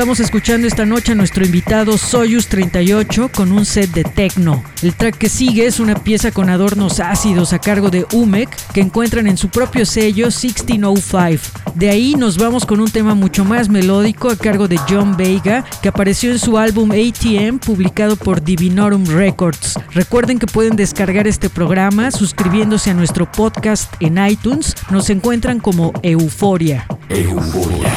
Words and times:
Estamos 0.00 0.20
escuchando 0.20 0.66
esta 0.66 0.86
noche 0.86 1.12
a 1.12 1.14
nuestro 1.14 1.44
invitado 1.44 1.98
Soyuz 1.98 2.46
38 2.46 3.30
con 3.36 3.52
un 3.52 3.66
set 3.66 3.90
de 3.90 4.02
techno. 4.02 4.64
El 4.80 4.94
track 4.94 5.18
que 5.18 5.28
sigue 5.28 5.66
es 5.66 5.78
una 5.78 5.94
pieza 5.94 6.30
con 6.30 6.48
adornos 6.48 7.00
ácidos 7.00 7.52
a 7.52 7.58
cargo 7.58 7.90
de 7.90 8.06
Umek 8.14 8.48
que 8.72 8.80
encuentran 8.80 9.26
en 9.26 9.36
su 9.36 9.50
propio 9.50 9.84
sello 9.84 10.28
1605. 10.28 11.42
De 11.74 11.90
ahí 11.90 12.14
nos 12.14 12.38
vamos 12.38 12.64
con 12.64 12.80
un 12.80 12.90
tema 12.90 13.14
mucho 13.14 13.44
más 13.44 13.68
melódico 13.68 14.30
a 14.30 14.36
cargo 14.36 14.68
de 14.68 14.78
John 14.88 15.18
Vega 15.18 15.66
que 15.82 15.90
apareció 15.90 16.30
en 16.30 16.38
su 16.38 16.56
álbum 16.56 16.92
ATM 16.92 17.58
publicado 17.58 18.16
por 18.16 18.42
Divinorum 18.42 19.04
Records. 19.04 19.78
Recuerden 19.92 20.38
que 20.38 20.46
pueden 20.46 20.76
descargar 20.76 21.28
este 21.28 21.50
programa 21.50 22.10
suscribiéndose 22.10 22.88
a 22.88 22.94
nuestro 22.94 23.30
podcast 23.30 23.92
en 24.00 24.16
iTunes. 24.26 24.74
Nos 24.88 25.10
encuentran 25.10 25.60
como 25.60 25.92
Euforia. 26.02 26.86
Euforia. 27.10 27.92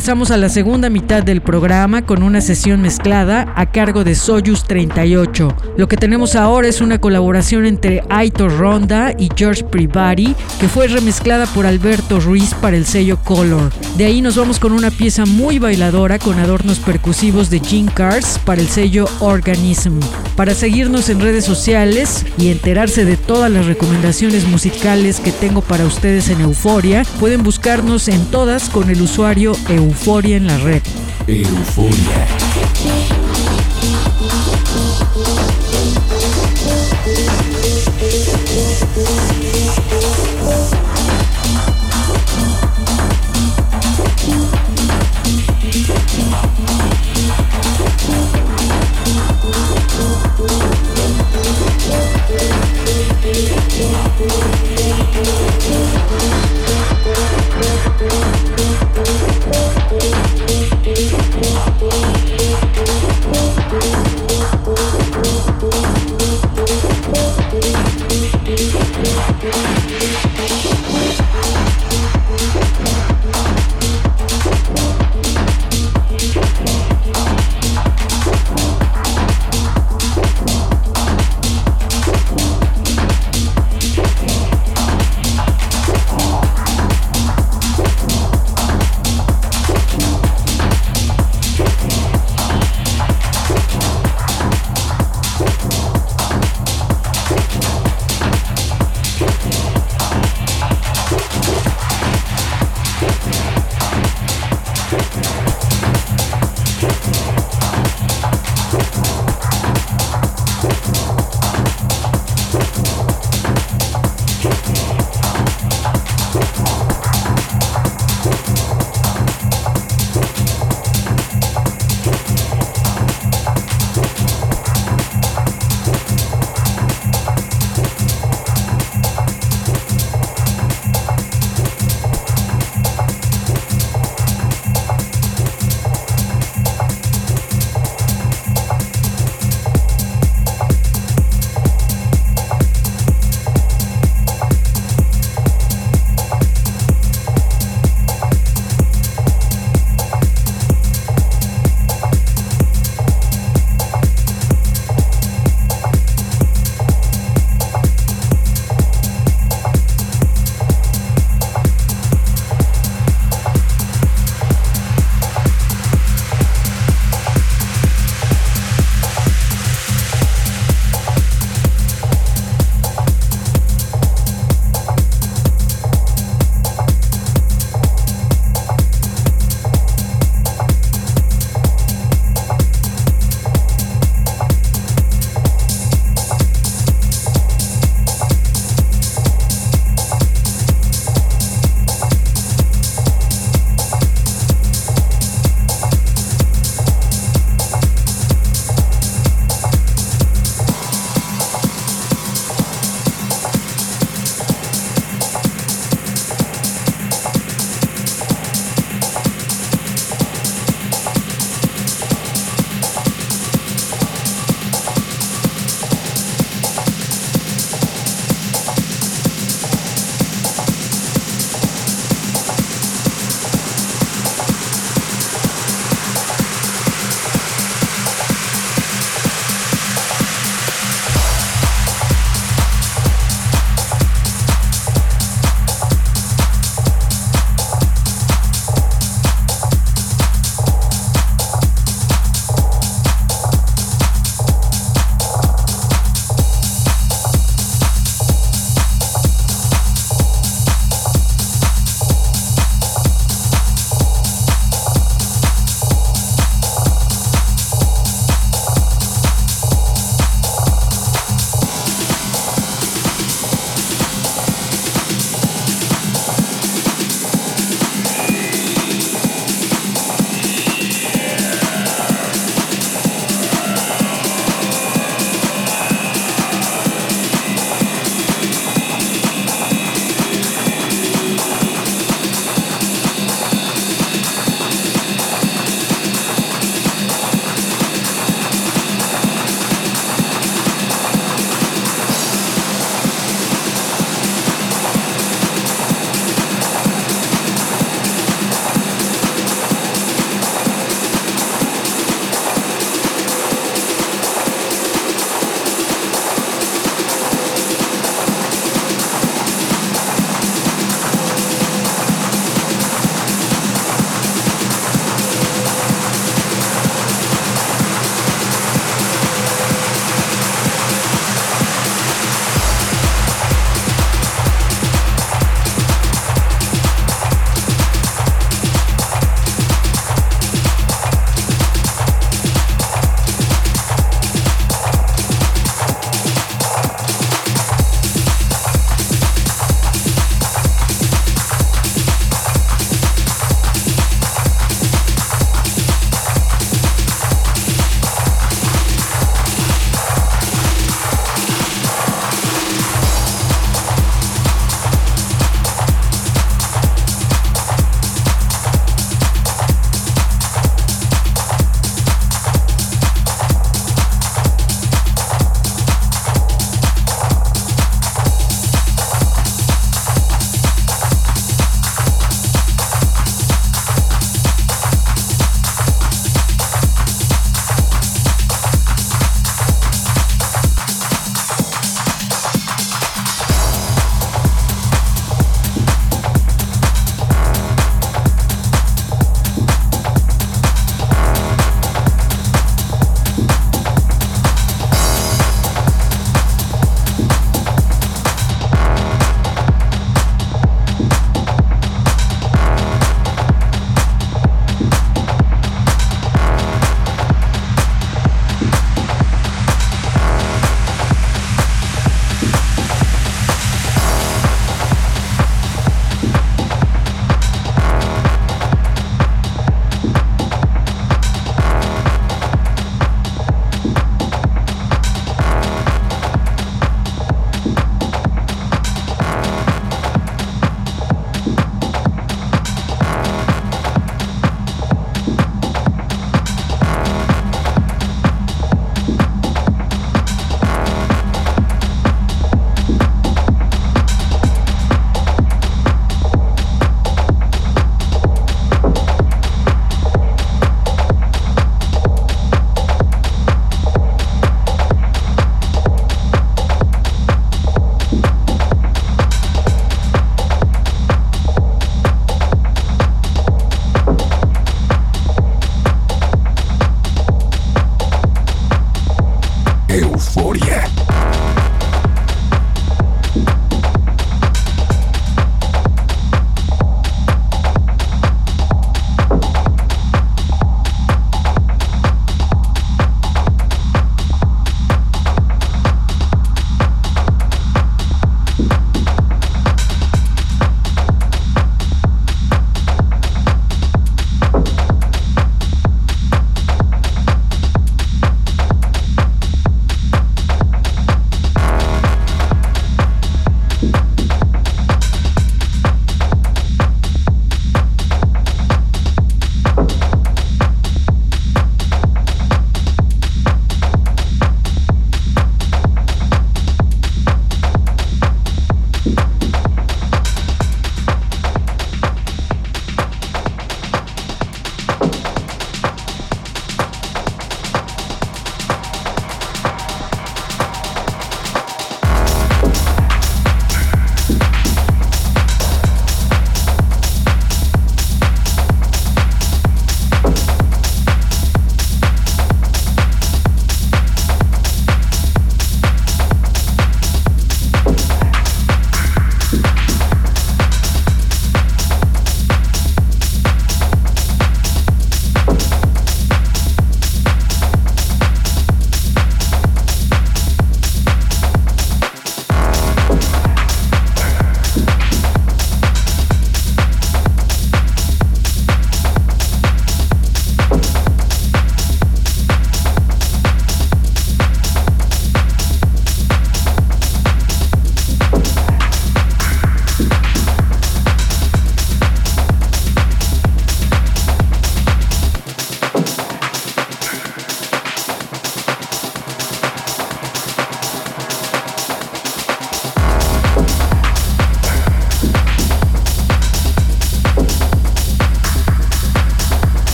Regresamos 0.00 0.30
a 0.30 0.38
la 0.38 0.48
segunda 0.48 0.88
mitad 0.88 1.22
del 1.22 1.42
programa 1.42 2.06
con 2.06 2.22
una 2.22 2.40
sesión 2.40 2.80
mezclada 2.80 3.52
a 3.54 3.70
cargo 3.70 4.02
de 4.02 4.14
Soyuz 4.14 4.64
38. 4.64 5.54
Lo 5.76 5.88
que 5.88 5.98
tenemos 5.98 6.36
ahora 6.36 6.68
es 6.68 6.80
una 6.80 6.98
colaboración 6.98 7.66
entre 7.66 8.02
Aitor 8.08 8.56
Ronda 8.56 9.12
y 9.18 9.28
George 9.36 9.62
Privati 9.62 10.34
que 10.58 10.68
fue 10.68 10.88
remezclada 10.88 11.44
por 11.44 11.66
Alberto 11.66 12.18
Ruiz 12.18 12.54
para 12.54 12.78
el 12.78 12.86
sello 12.86 13.18
Color. 13.22 13.70
De 13.96 14.04
ahí 14.04 14.22
nos 14.22 14.36
vamos 14.36 14.58
con 14.58 14.72
una 14.72 14.90
pieza 14.90 15.26
muy 15.26 15.58
bailadora 15.58 16.18
con 16.18 16.38
adornos 16.38 16.78
percusivos 16.78 17.50
de 17.50 17.60
Gene 17.60 17.92
Cars 17.92 18.38
para 18.44 18.60
el 18.60 18.68
sello 18.68 19.06
Organism. 19.20 19.98
Para 20.36 20.54
seguirnos 20.54 21.08
en 21.08 21.20
redes 21.20 21.44
sociales 21.44 22.24
y 22.38 22.48
enterarse 22.48 23.04
de 23.04 23.16
todas 23.16 23.50
las 23.50 23.66
recomendaciones 23.66 24.46
musicales 24.46 25.20
que 25.20 25.32
tengo 25.32 25.60
para 25.60 25.84
ustedes 25.84 26.28
en 26.28 26.40
Euforia, 26.40 27.02
pueden 27.18 27.42
buscarnos 27.42 28.08
en 28.08 28.24
todas 28.26 28.70
con 28.70 28.88
el 28.90 29.02
usuario 29.02 29.54
Euforia 29.68 30.36
en 30.36 30.46
la 30.46 30.58
red. 30.58 30.82
Euforia. 31.26 33.19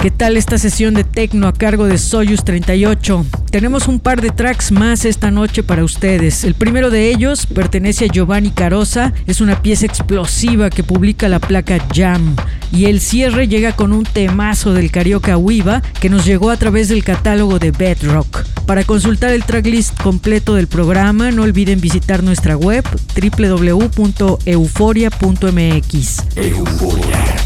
¿Qué 0.00 0.10
tal 0.10 0.38
esta 0.38 0.56
sesión 0.56 0.94
de 0.94 1.04
techno 1.04 1.46
a 1.46 1.52
cargo 1.52 1.84
de 1.84 1.98
Soyuz 1.98 2.42
38? 2.42 3.26
Tenemos 3.50 3.86
un 3.86 4.00
par 4.00 4.22
de 4.22 4.30
tracks 4.30 4.72
más 4.72 5.04
esta 5.04 5.30
noche 5.30 5.62
para 5.62 5.84
ustedes. 5.84 6.42
El 6.44 6.54
primero 6.54 6.88
de 6.88 7.10
ellos 7.10 7.44
pertenece 7.44 8.06
a 8.06 8.08
Giovanni 8.08 8.50
Carosa, 8.50 9.12
es 9.26 9.42
una 9.42 9.60
pieza 9.60 9.84
explosiva 9.84 10.70
que 10.70 10.82
publica 10.82 11.28
la 11.28 11.38
placa 11.38 11.86
Jam. 11.94 12.34
Y 12.72 12.86
el 12.86 12.98
cierre 13.00 13.46
llega 13.46 13.76
con 13.76 13.92
un 13.92 14.04
temazo 14.04 14.72
del 14.72 14.90
Carioca 14.90 15.36
Wiva 15.36 15.82
que 16.00 16.08
nos 16.08 16.24
llegó 16.24 16.48
a 16.48 16.56
través 16.56 16.88
del 16.88 17.04
catálogo 17.04 17.58
de 17.58 17.70
Bedrock. 17.70 18.46
Para 18.64 18.84
consultar 18.84 19.32
el 19.32 19.44
tracklist 19.44 20.00
completo 20.00 20.54
del 20.54 20.66
programa, 20.66 21.30
no 21.30 21.42
olviden 21.42 21.78
visitar 21.78 22.22
nuestra 22.22 22.56
web 22.56 22.86
www.euforia.mx. 23.14 23.96
Euforia. 26.36 27.39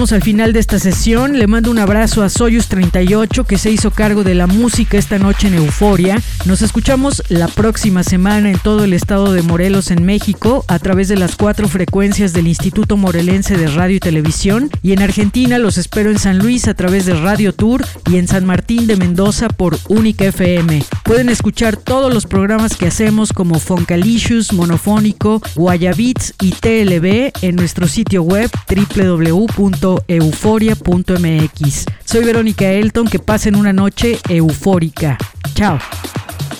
Al 0.00 0.22
final 0.22 0.54
de 0.54 0.60
esta 0.60 0.78
sesión. 0.78 1.38
Le 1.38 1.46
mando 1.46 1.70
un 1.70 1.78
abrazo 1.78 2.22
a 2.22 2.28
Soyuz38 2.28 3.44
que 3.44 3.58
se 3.58 3.70
hizo 3.70 3.90
cargo 3.90 4.24
de 4.24 4.34
la 4.34 4.46
música 4.46 4.96
esta 4.96 5.18
noche 5.18 5.48
en 5.48 5.54
Euforia. 5.54 6.18
Nos 6.46 6.62
escuchamos 6.62 7.22
la 7.28 7.48
próxima 7.48 8.02
semana 8.02 8.50
en 8.50 8.58
todo 8.58 8.84
el 8.84 8.94
estado 8.94 9.30
de 9.34 9.42
Morelos 9.42 9.90
en 9.90 10.06
México 10.06 10.64
a 10.68 10.78
través 10.78 11.08
de 11.08 11.16
las 11.16 11.36
cuatro 11.36 11.68
frecuencias 11.68 12.32
del 12.32 12.46
Instituto 12.46 12.96
Morelense 12.96 13.58
de 13.58 13.66
Radio 13.66 13.96
y 13.96 14.00
Televisión. 14.00 14.70
Y 14.82 14.92
en 14.92 15.02
Argentina 15.02 15.58
los 15.58 15.76
espero 15.76 16.10
en 16.10 16.18
San 16.18 16.38
Luis 16.38 16.66
a 16.66 16.72
través 16.72 17.04
de 17.04 17.12
Radio 17.12 17.52
Tour 17.52 17.84
y 18.10 18.16
en 18.16 18.26
San 18.26 18.46
Martín 18.46 18.86
de 18.86 18.96
Mendoza 18.96 19.48
por 19.50 19.78
Única 19.88 20.24
FM. 20.24 20.82
Pueden 21.10 21.28
escuchar 21.28 21.76
todos 21.76 22.14
los 22.14 22.24
programas 22.24 22.76
que 22.76 22.86
hacemos 22.86 23.32
como 23.32 23.58
Foncalicious, 23.58 24.52
Monofónico, 24.52 25.42
Guayabits 25.56 26.34
y 26.40 26.52
TLB 26.52 27.32
en 27.42 27.56
nuestro 27.56 27.88
sitio 27.88 28.22
web 28.22 28.48
www 28.68 29.98
euforia.mx. 30.06 31.86
Soy 32.04 32.24
Verónica 32.24 32.70
Elton, 32.70 33.08
que 33.08 33.18
pasen 33.18 33.56
una 33.56 33.72
noche 33.72 34.20
eufórica. 34.28 35.18
Chao. 35.54 35.80